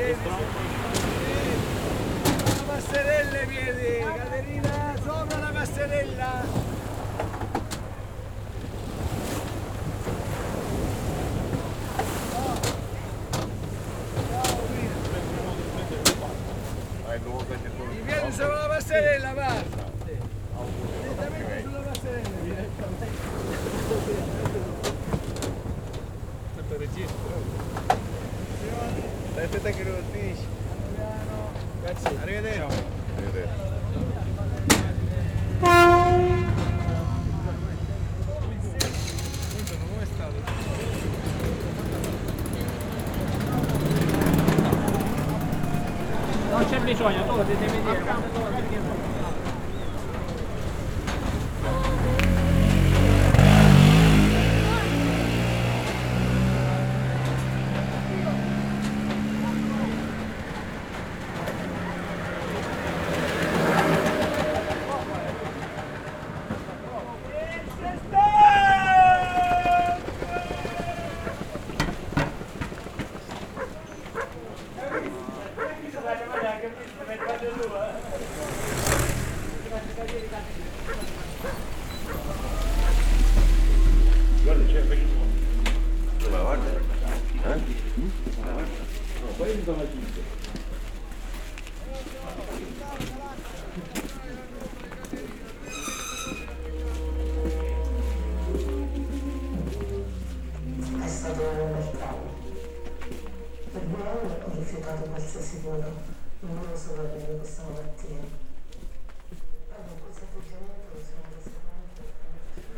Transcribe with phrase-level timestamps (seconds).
[0.00, 0.16] La
[2.66, 6.42] passerella piedi, Caterina, sopra la passerella.
[17.92, 19.69] I piedi sopra la passerella, va.
[32.02, 32.18] Grazie.
[32.22, 32.98] Arrivederci.
[46.50, 49.09] Non c'è bisogno, tu devi dire.
[84.42, 85.24] Guarda, c'è benissimo.
[86.18, 86.68] Dove la guarda?
[87.42, 87.78] Eh?
[101.02, 102.30] È stato un bel cavolo.
[103.72, 105.92] Per due anni ho rifiutato qualsiasi voto,
[106.40, 108.49] non volevo sopravvivere questa malattia.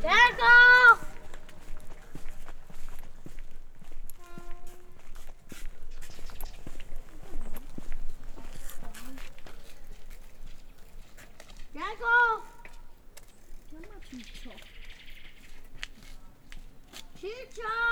[0.00, 0.98] Diego!
[11.72, 12.44] Diego!
[13.68, 14.52] Chiama Ciccio.
[17.18, 17.90] Ciccio!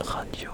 [0.00, 0.48] 很久。